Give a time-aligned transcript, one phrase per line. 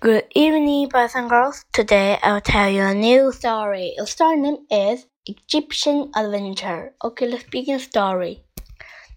[0.00, 1.64] Good evening, boys and girls.
[1.72, 3.94] Today I'll tell you a new story.
[3.98, 6.94] The story name is Egyptian Adventure.
[7.02, 8.44] Okay, let's begin the story.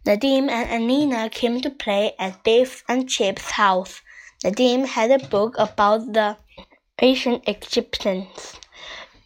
[0.08, 4.02] Nadim and Anneena came to play at Biff and Chip's house.
[4.44, 6.38] Nadim had a book about the
[7.00, 8.56] ancient Egyptians.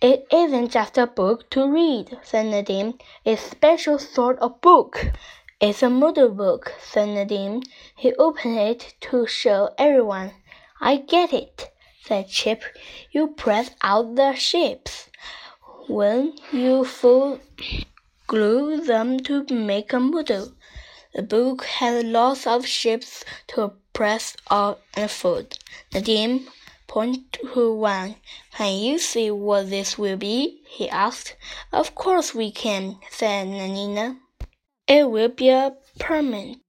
[0.01, 2.99] It isn't just a book to read, said Nadim.
[3.23, 5.05] It's a special sort of book.
[5.61, 7.63] It's a model book, said Nadim.
[7.95, 10.31] He opened it to show everyone.
[10.85, 11.71] I get it,
[12.03, 12.63] said Chip.
[13.09, 15.09] You press out the shapes.
[15.87, 17.39] When you full
[18.27, 20.53] glue them to make a model.
[21.15, 25.57] The book has lots of shapes to press out and fold.
[25.91, 26.47] Nadim
[26.85, 28.17] pointed to one.
[28.55, 30.61] Can you see what this will be?
[30.67, 31.35] he asked.
[31.73, 34.17] Of course we can, said Nanina.
[34.87, 36.59] It will be a pyramid.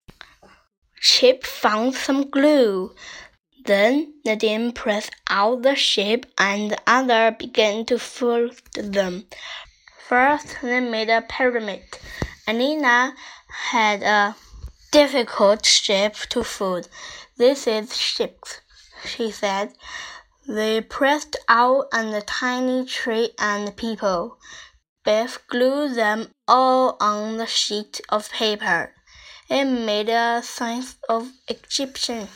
[1.03, 2.95] Chip found some glue.
[3.67, 9.27] Then Nadim pressed out the shape and the other began to fold them.
[10.09, 11.83] First, they made a pyramid.
[12.47, 13.15] Anneena
[13.73, 14.37] had a
[14.93, 16.89] difficult shape to fold.
[17.39, 18.61] This is six,
[19.05, 19.73] she said.
[20.47, 24.39] They pressed out a tiny tree and people.
[25.05, 28.95] Biff glued them all on the sheet of paper.
[29.51, 32.29] It made a sign of Egyptian.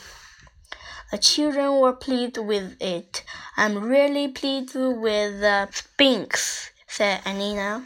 [1.11, 3.23] The children were pleased with it.
[3.57, 7.83] I'm really pleased with the Sphinx, said Anneena.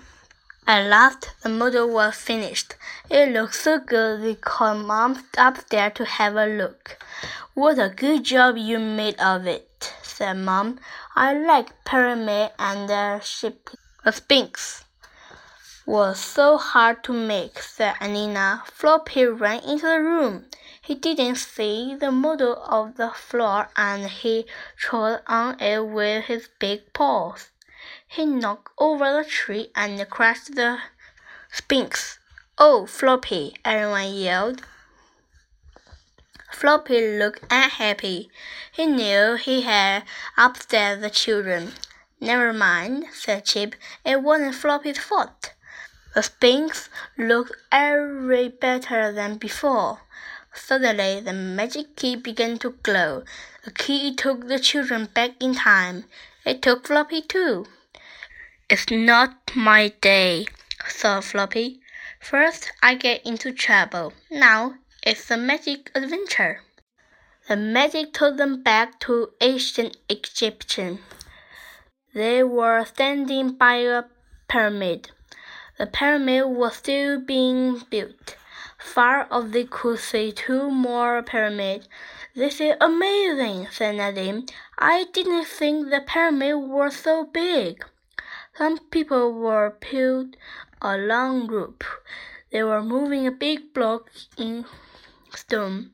[0.67, 2.75] At last, the model was finished.
[3.09, 7.03] It looked so good they called Mom upstairs to have a look.
[7.55, 10.79] What a good job you made of it, said Mom.
[11.15, 13.71] I like pyramid and the ship,
[14.03, 14.84] the Sphinx
[15.85, 18.65] was so hard to make, said Anneena.
[18.65, 20.45] Floppy ran into the room.
[20.81, 24.45] He didn't see the model of the floor and he
[24.77, 27.49] trod on it with his big paws.
[28.07, 30.79] He knocked over the tree and crushed the
[31.51, 32.19] Sphinx.
[32.57, 33.55] Oh, Floppy!
[33.63, 34.61] everyone yelled.
[36.51, 38.29] Floppy looked unhappy.
[38.71, 40.03] He knew he had
[40.37, 41.73] upset the children.
[42.21, 43.75] Never mind, said Chip.
[44.05, 45.53] It wasn't Floppy's fault.
[46.15, 49.99] The Sphinx looked every better than before.
[50.53, 53.25] Suddenly, the magic key began to glow.
[53.65, 56.05] The key took the children back in time.
[56.45, 57.65] It took Floppy too.
[58.69, 60.45] It's not my day,
[60.87, 61.81] thought Floppy.
[62.21, 64.13] First, I get into trouble.
[64.31, 66.61] Now, it's a magic adventure.
[67.49, 70.99] The magic took them back to ancient Egyptian.
[72.13, 74.05] They were standing by a
[74.47, 75.11] pyramid.
[75.77, 78.37] The pyramid was still being built.
[78.77, 81.89] Far off they could see two more pyramids.
[82.33, 84.49] This is amazing, said Nadim.
[84.77, 87.83] I didn't think the pyramid was so big.
[88.57, 90.37] Some people were pulled
[90.81, 91.83] a long group.
[92.51, 94.65] They were moving a big block in
[95.35, 95.91] stone.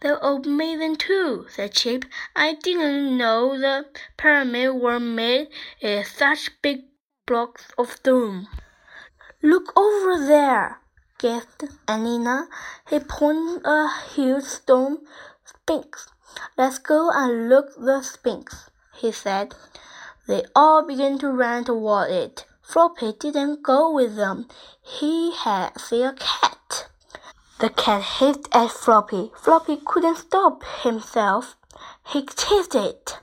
[0.00, 2.04] They're amazing too, said Chip.
[2.34, 3.86] I didn't know the
[4.16, 5.48] pyramids were made
[5.80, 6.80] in such big
[7.26, 8.48] blocks of stone.
[9.42, 10.80] Look over there,
[11.16, 12.48] gasped Anneena.
[12.90, 14.98] He pointed a huge stone
[15.46, 16.08] sphinx.
[16.58, 19.54] Let's go and look the sphinx, he said.
[20.28, 22.44] They all began to run toward it.
[22.60, 24.46] Floppy didn't go with them.
[24.82, 26.88] He had seen a cat.
[27.60, 29.32] The cat hissed at Floppy.
[29.36, 31.56] Floppy couldn't stop himself.
[32.06, 33.18] He chased it.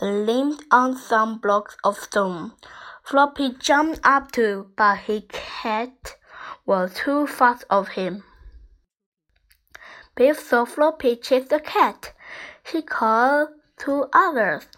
[0.00, 2.52] It leaned on some blocks of stone.
[3.08, 6.16] Floppy jumped up too, but his cat
[6.66, 8.22] was too fast of him.
[10.14, 12.12] Biff saw Floppy chase the cat.
[12.70, 13.48] He called
[13.78, 14.68] to others.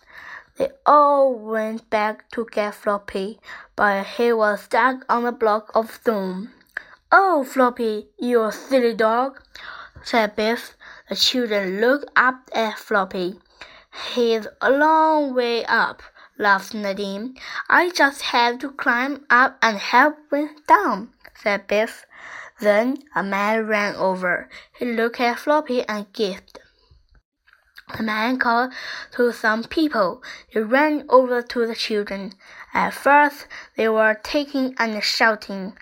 [0.56, 3.40] They all went back to get Floppy,
[3.74, 6.52] but he was stuck on a block of stone.
[7.10, 9.42] Oh, Floppy, you silly dog,
[10.04, 10.76] said Biff.
[11.08, 13.40] The children looked up at Floppy.
[14.14, 16.00] He's a long way up,
[16.40, 17.38] laughed Nadim.
[17.68, 21.10] I just have to climb up and help him down
[21.42, 22.06] said Biff.
[22.60, 24.50] Then a man ran over.
[24.78, 26.58] He looked at Floppy and gasped.
[27.96, 28.72] The man called
[29.12, 30.22] to some people.
[30.52, 32.34] They ran over to the children.
[32.74, 33.46] At first,
[33.76, 35.72] they were taking and shouting.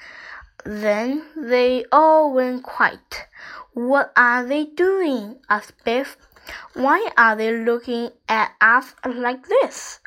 [0.64, 3.26] Then they all went quiet.
[3.74, 5.40] What are they doing?
[5.50, 6.16] asked Biff.
[6.72, 10.00] Why are they looking at us like this?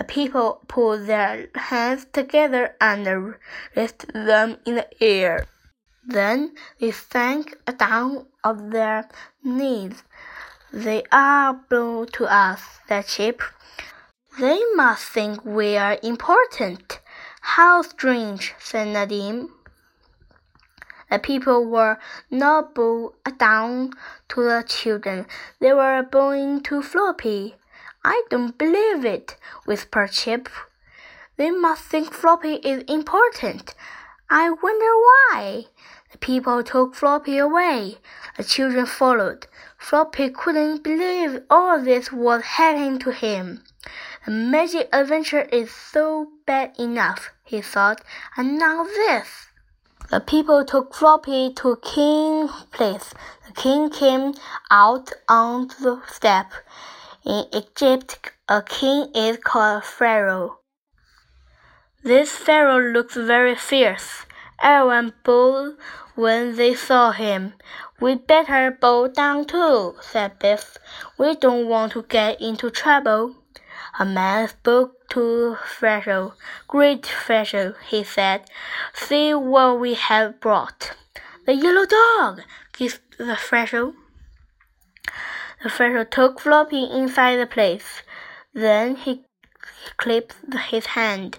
[0.00, 3.34] The people put their hands together and
[3.76, 5.44] raised them in the air.
[6.02, 9.10] Then they sank down on their
[9.44, 10.02] knees.
[10.72, 13.42] They are blue to us, said Chip.
[14.38, 17.00] They must think we are important.
[17.42, 19.50] How strange, said Nadim.
[21.10, 21.98] The people were
[22.30, 23.92] not bowing down
[24.30, 25.26] to the children.
[25.60, 27.59] They were bowing to Floppy.
[28.04, 30.48] I don't believe it, whispered Chip.
[31.36, 33.74] They must think Floppy is important.
[34.30, 35.64] I wonder why.
[36.12, 37.98] The people took Floppy away.
[38.36, 39.46] The children followed.
[39.78, 43.64] Floppy couldn't believe all this was happening to him.
[44.24, 48.02] The magic adventure is so bad enough, he thought,
[48.36, 49.48] and now this.
[50.10, 53.14] The people took Floppy to King's place.
[53.46, 54.34] The king came
[54.70, 56.52] out on the step.
[57.24, 60.60] In Egypt, a king is called Pharaoh.
[62.02, 64.24] This Pharaoh looks very fierce.
[64.62, 65.76] Everyone bowed
[66.14, 67.52] when they saw him.
[68.00, 70.78] We'd better bow down too, said Biff.
[71.18, 73.36] We don't want to get into trouble.
[73.98, 76.32] A man spoke to Pharaoh.
[76.68, 78.48] Great Pharaoh, he said,
[78.94, 80.92] see what we have brought.
[81.44, 82.40] The yellow dog,
[82.72, 83.92] gasped the Pharaoh.
[85.62, 88.02] The Pharaoh took Floppy inside the place.
[88.54, 89.24] Then he
[89.98, 90.34] clapped
[90.70, 91.38] his hand.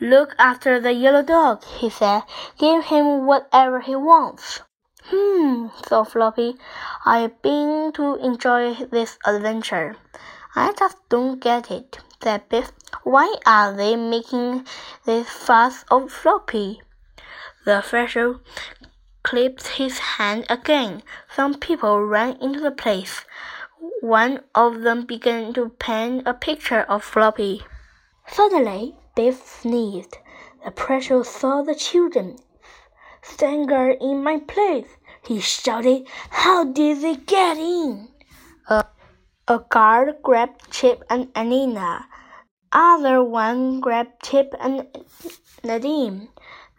[0.00, 2.22] Look after the yellow dog, he said.
[2.58, 4.60] Give him whatever he wants.
[5.06, 6.56] Hmm, thought Floppy.
[7.04, 9.96] I've been to enjoy this adventure.
[10.54, 12.70] I just don't get it, said Biff.
[13.02, 14.66] Why are they making
[15.04, 16.82] this fuss of Floppy?
[17.64, 18.40] The Pharaoh
[19.24, 21.02] clapped his hand again.
[21.34, 23.24] Some people ran into the place.
[24.00, 27.62] One of them began to paint a picture of Floppy.
[28.28, 30.18] Suddenly, Biff sneezed.
[30.64, 32.38] The Pharaoh saw the children.
[33.22, 34.88] Stand guard in my place,
[35.24, 36.06] he shouted.
[36.30, 38.08] How did they get in?
[39.48, 42.06] A guard grabbed Chip and Anneena.
[42.72, 44.88] Other one grabbed Chip and
[45.62, 46.28] Nadim.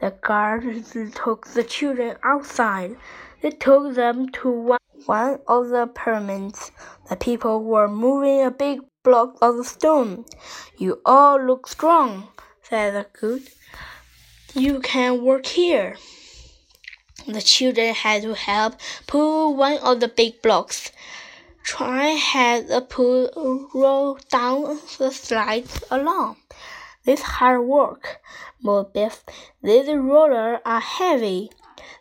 [0.02, 2.98] The guards took the children outside.
[3.42, 4.77] They took them to one,
[5.08, 6.72] one of the pyramids.
[7.10, 10.26] The people were moving a big block of stone.
[10.78, 12.28] You all look strong,
[12.62, 13.44] said the guard.
[14.54, 15.96] You can work here.
[17.26, 18.76] The children had to help
[19.08, 20.92] pull one of the big blocks.
[21.64, 26.38] Try had the pull roll down the slides along.
[27.04, 28.22] This hard work,
[28.62, 29.24] moaned Biff.
[29.62, 31.50] These rollers are heavy.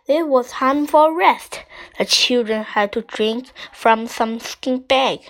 [0.06, 1.62] It was time for rest.
[1.98, 5.20] The children had to drink from some skin bag.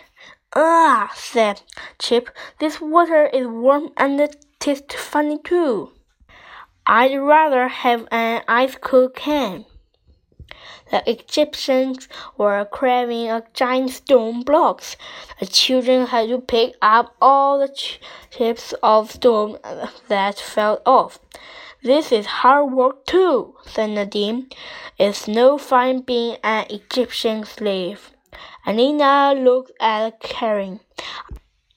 [0.55, 1.63] Ah, said
[1.99, 5.93] Chip, this water is warm and it tastes funny too.
[6.87, 9.67] I'd rather have an ice cold can.
[10.91, 12.09] The Egyptians
[12.39, 14.97] were carving a giant stone blocks.
[15.41, 17.69] The children had to pick up all the
[18.31, 19.59] chips of stone
[20.09, 21.19] that fell off.
[21.83, 24.53] This is hard work too, said Nadim.
[24.99, 28.11] It's no fun being an Egyptian slave.
[28.67, 30.81] Anneena looked at Karen.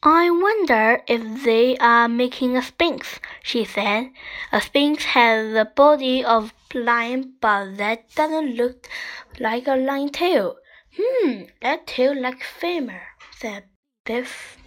[0.02, 4.12] I wonder if they are making a sphinx, she said.
[4.52, 8.88] A sphinx has the body of lion, but that doesn't look
[9.40, 10.56] like a lion tail.
[10.98, 13.02] Hmm, that tail like femur,
[13.38, 13.66] said
[14.06, 14.58] Biff.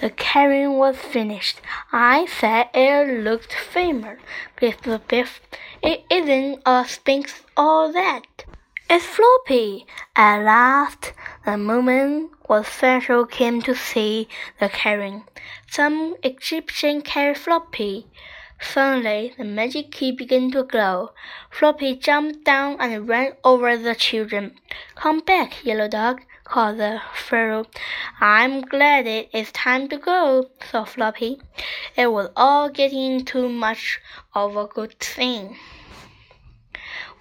[0.00, 1.60] The carrying was finished.
[1.92, 4.18] I said it looked famous.
[4.58, 5.42] Biff the Biff.
[5.82, 8.44] It isn't a sphinx or that.
[8.88, 9.86] It's Floppy.
[10.16, 11.12] At last,
[11.44, 14.26] the moment was Pharaoh came to see
[14.58, 15.24] the carrying.
[15.68, 18.06] Some Egyptian carried Floppy.
[18.58, 21.10] Suddenly, the magic key began to glow.
[21.50, 24.58] Floppy jumped down and ran over the children.
[24.94, 27.66] Come back, Yellow Dog, called the Pharaoh.
[28.20, 31.40] I'm glad it is time to go, thought Floppy.
[31.96, 34.00] It was all getting too much
[34.34, 35.56] of a good thing.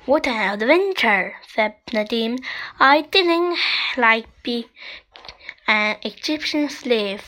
[0.05, 2.39] What an adventure, said Nadim.
[2.79, 3.59] I didn't
[3.97, 4.67] like be
[5.67, 7.21] an Egyptian slave.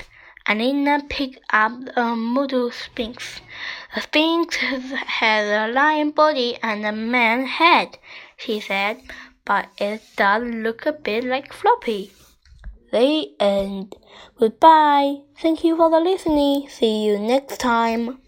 [0.48, 3.42] Anneena picked up a model sphinx.
[3.94, 8.00] The sphinx has a lion body and a man head,
[8.38, 9.04] she said,
[9.46, 12.12] but it does look a bit like Floppy.
[12.92, 13.96] The end.
[14.38, 15.22] Goodbye.
[15.38, 16.68] Thank you for the listening.
[16.70, 18.21] See you next time.